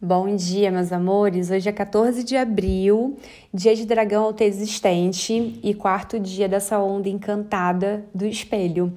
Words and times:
Bom 0.00 0.36
dia, 0.36 0.70
meus 0.70 0.92
amores. 0.92 1.50
Hoje 1.50 1.68
é 1.68 1.72
14 1.72 2.22
de 2.22 2.36
abril, 2.36 3.16
dia 3.52 3.74
de 3.74 3.84
dragão 3.84 4.26
alto 4.26 4.42
existente 4.42 5.58
e 5.60 5.74
quarto 5.74 6.20
dia 6.20 6.48
dessa 6.48 6.78
onda 6.78 7.08
encantada 7.08 8.06
do 8.14 8.24
espelho. 8.24 8.92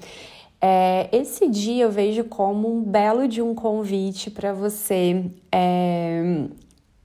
É, 0.62 1.10
esse 1.12 1.50
dia 1.50 1.86
eu 1.86 1.92
vejo 1.92 2.26
como 2.26 2.72
um 2.72 2.84
belo 2.84 3.28
de 3.28 3.42
um 3.42 3.56
convite 3.56 4.30
para 4.30 4.54
você 4.54 5.26
é, 5.52 6.44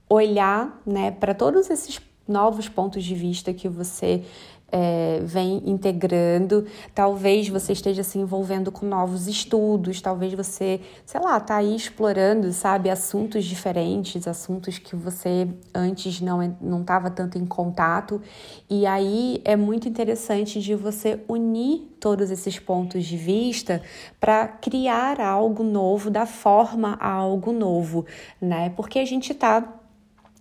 olhar 0.07 0.79
né, 0.85 1.09
para 1.09 1.33
todos 1.33 1.67
esses 1.67 1.99
novos 2.27 2.67
pontos 2.67 3.03
de 3.03 3.15
vista 3.15 3.53
que 3.53 3.69
você 3.69 4.23
é, 4.71 5.19
vem 5.23 5.61
integrando. 5.65 6.65
Talvez 6.93 7.47
você 7.47 7.73
esteja 7.73 8.03
se 8.03 8.17
envolvendo 8.19 8.71
com 8.71 8.85
novos 8.85 9.27
estudos, 9.27 10.01
talvez 10.01 10.33
você, 10.33 10.81
sei 11.05 11.21
lá, 11.21 11.39
tá 11.39 11.57
aí 11.57 11.75
explorando, 11.75 12.51
sabe, 12.51 12.89
assuntos 12.89 13.45
diferentes, 13.45 14.27
assuntos 14.27 14.77
que 14.77 14.95
você 14.95 15.47
antes 15.73 16.21
não 16.21 16.37
não 16.61 16.81
estava 16.81 17.09
tanto 17.09 17.37
em 17.37 17.45
contato. 17.45 18.21
E 18.69 18.85
aí 18.85 19.41
é 19.43 19.55
muito 19.55 19.87
interessante 19.87 20.59
de 20.61 20.75
você 20.75 21.19
unir 21.27 21.95
todos 21.99 22.29
esses 22.29 22.59
pontos 22.59 23.05
de 23.05 23.17
vista 23.17 23.81
para 24.19 24.47
criar 24.47 25.19
algo 25.19 25.63
novo, 25.63 26.11
dar 26.11 26.27
forma 26.27 26.97
a 26.99 27.11
algo 27.11 27.51
novo, 27.51 28.05
né? 28.39 28.69
Porque 28.75 28.99
a 28.99 29.05
gente 29.05 29.31
está 29.31 29.77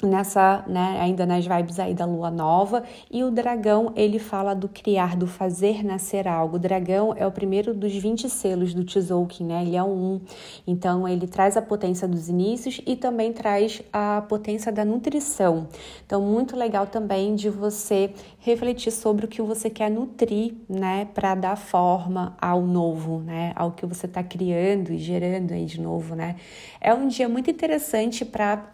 nessa, 0.03 0.63
né, 0.67 0.99
ainda 1.01 1.25
nas 1.25 1.47
vibes 1.47 1.79
aí 1.79 1.95
da 1.95 2.05
lua 2.05 2.31
nova, 2.31 2.83
e 3.11 3.25
o 3.25 3.31
dragão, 3.31 3.93
ele 3.97 4.19
fala 4.19 4.55
do 4.55 4.69
criar, 4.69 5.17
do 5.17 5.27
fazer 5.27 5.85
nascer 5.85 6.29
algo. 6.29 6.57
O 6.57 6.59
dragão 6.59 7.15
é 7.17 7.27
o 7.27 7.33
primeiro 7.33 7.73
dos 7.73 7.95
20 7.95 8.29
selos 8.29 8.75
do 8.75 8.85
Tzolk'in, 8.85 9.45
né? 9.45 9.63
Ele 9.63 9.77
é 9.77 9.83
um, 9.83 10.21
então 10.67 11.09
ele 11.09 11.27
traz 11.27 11.57
a 11.57 11.63
potência 11.63 12.07
dos 12.07 12.29
inícios 12.29 12.81
e 12.87 12.95
também 12.95 13.33
traz 13.33 13.83
a 13.93 14.23
potência 14.29 14.71
da 14.71 14.85
nutrição. 14.85 15.67
Então 16.05 16.21
muito 16.21 16.57
legal 16.57 16.87
também 16.87 17.35
de 17.35 17.49
você 17.49 18.13
refletir 18.41 18.93
sobre 18.93 19.25
o 19.25 19.29
que 19.29 19.41
você 19.41 19.71
quer 19.71 19.91
nutrir, 19.91 20.55
né, 20.69 21.09
para 21.15 21.35
dar 21.35 21.57
forma 21.57 22.37
ao 22.41 22.63
novo, 22.63 23.21
né, 23.21 23.53
ao 23.57 23.73
que 23.73 23.87
você 23.87 24.07
está 24.07 24.23
criando 24.23 24.93
e 24.93 24.99
gerando 24.99 25.53
aí 25.53 25.65
de 25.65 25.81
novo, 25.81 26.15
né? 26.15 26.37
É 26.81 26.93
um 26.93 27.09
dia 27.09 27.29
muito 27.29 27.51
interessante 27.51 28.25
para 28.25 28.71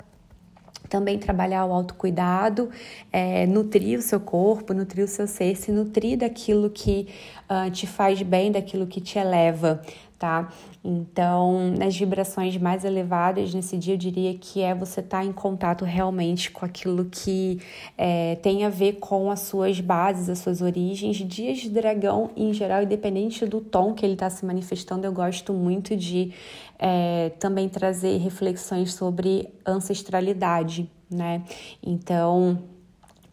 também 0.93 1.19
trabalhar 1.19 1.65
o 1.65 1.73
autocuidado, 1.73 2.69
é, 3.11 3.47
nutrir 3.47 3.98
o 3.98 4.03
seu 4.03 4.21
corpo, 4.21 4.75
nutrir 4.75 5.03
o 5.03 5.09
seu 5.09 5.27
ser, 5.27 5.57
se 5.57 5.73
nutrir 5.73 6.19
daquilo 6.19 6.69
que 6.69 7.09
uh, 7.49 7.71
te 7.71 7.87
faz 7.87 8.21
bem, 8.21 8.53
daquilo 8.53 8.87
que 8.87 9.01
te 9.01 9.19
eleva, 9.19 9.81
tá? 10.23 10.48
Então, 10.84 11.75
nas 11.77 11.97
vibrações 11.97 12.56
mais 12.56 12.84
elevadas 12.84 13.53
nesse 13.53 13.77
dia, 13.77 13.95
eu 13.95 13.98
diria 13.98 14.33
que 14.39 14.62
é 14.62 14.73
você 14.73 15.01
estar 15.01 15.19
tá 15.19 15.25
em 15.25 15.33
contato 15.33 15.84
realmente 15.84 16.48
com 16.48 16.65
aquilo 16.65 17.06
que 17.06 17.61
é, 17.98 18.37
tem 18.37 18.65
a 18.65 18.69
ver 18.69 19.00
com 19.00 19.33
as 19.33 19.41
suas 19.41 19.81
bases, 19.81 20.28
as 20.28 20.39
suas 20.39 20.62
origens. 20.62 21.17
Dias 21.17 21.59
de 21.59 21.69
dragão, 21.69 22.31
em 22.37 22.53
geral, 22.53 22.84
independente 22.84 23.45
do 23.47 23.61
tom 23.61 23.95
que 23.95 24.06
ele 24.06 24.12
está 24.12 24.31
se 24.31 24.47
manifestando, 24.47 25.05
eu 25.05 25.12
gosto 25.12 25.53
muito 25.53 25.97
de 25.97 26.33
é, 26.78 27.33
também 27.41 27.69
trazer 27.69 28.17
reflexões 28.19 28.95
sobre 28.95 29.48
ancestralidade, 29.67 30.89
né? 31.11 31.43
Então, 31.83 32.62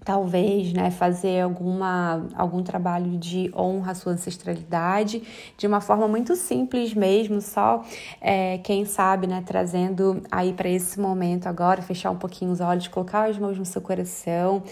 talvez, 0.10 0.74
né, 0.74 0.90
fazer 0.90 1.42
alguma, 1.42 2.26
algum 2.34 2.64
trabalho 2.64 3.16
de 3.16 3.52
honra 3.56 3.92
à 3.92 3.94
sua 3.94 4.14
ancestralidade 4.14 5.22
de 5.56 5.68
uma 5.68 5.80
forma 5.82 6.08
muito 6.08 6.36
simples 6.36 6.96
mesmo, 6.96 7.40
só 7.40 7.86
é, 8.20 8.58
quem 8.58 8.86
sabe, 8.86 9.28
né, 9.28 9.44
trazendo 9.46 10.24
aí 10.32 10.52
para 10.52 10.68
esse 10.68 11.00
momento 11.00 11.46
agora, 11.46 11.84
fechar 11.84 12.10
um 12.10 12.16
pouquinho 12.16 12.50
os 12.50 12.60
olhos, 12.60 12.88
colocar 12.88 13.30
as 13.30 13.38
mãos 13.38 13.60
no 13.60 13.66
seu 13.66 13.84
coração, 13.84 14.64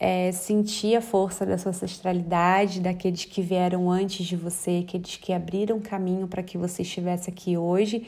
é, 0.00 0.32
sentir 0.32 0.96
a 0.96 1.02
força 1.02 1.44
da 1.44 1.58
sua 1.58 1.72
ancestralidade, 1.72 2.80
daqueles 2.80 3.26
que 3.26 3.42
vieram 3.42 3.90
antes 3.90 4.24
de 4.24 4.34
você, 4.34 4.82
aqueles 4.82 5.16
que 5.16 5.30
abriram 5.30 5.78
caminho 5.78 6.26
para 6.26 6.42
que 6.42 6.56
você 6.56 6.80
estivesse 6.80 7.28
aqui 7.28 7.54
hoje 7.54 8.06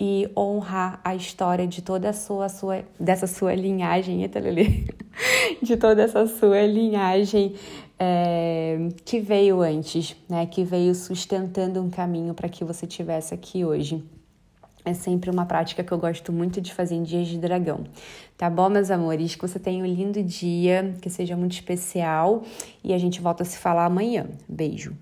e 0.00 0.26
honrar 0.34 0.98
a 1.04 1.14
história 1.14 1.66
de 1.66 1.82
toda 1.82 2.08
a 2.08 2.12
sua, 2.14 2.48
sua 2.48 2.82
dessa 2.98 3.26
sua 3.26 3.54
linhagem, 3.54 4.22
eita, 4.22 4.40
de 5.62 5.76
toda 5.76 6.02
essa 6.02 6.26
sua 6.26 6.62
linhagem 6.62 7.54
é, 7.98 8.88
que 9.04 9.20
veio 9.20 9.60
antes, 9.60 10.16
né? 10.28 10.46
Que 10.46 10.64
veio 10.64 10.94
sustentando 10.94 11.80
um 11.82 11.90
caminho 11.90 12.34
para 12.34 12.48
que 12.48 12.64
você 12.64 12.86
tivesse 12.86 13.34
aqui 13.34 13.64
hoje. 13.64 14.02
É 14.82 14.94
sempre 14.94 15.30
uma 15.30 15.44
prática 15.44 15.84
que 15.84 15.92
eu 15.92 15.98
gosto 15.98 16.32
muito 16.32 16.60
de 16.60 16.72
fazer 16.72 16.94
em 16.94 17.02
dias 17.02 17.28
de 17.28 17.36
dragão. 17.36 17.84
Tá 18.38 18.48
bom, 18.48 18.70
meus 18.70 18.90
amores? 18.90 19.34
Que 19.34 19.42
você 19.42 19.58
tenha 19.58 19.84
um 19.84 19.86
lindo 19.86 20.22
dia, 20.22 20.94
que 21.02 21.10
seja 21.10 21.36
muito 21.36 21.52
especial 21.52 22.42
e 22.82 22.94
a 22.94 22.98
gente 22.98 23.20
volta 23.20 23.42
a 23.42 23.46
se 23.46 23.58
falar 23.58 23.84
amanhã. 23.84 24.26
Beijo. 24.48 24.96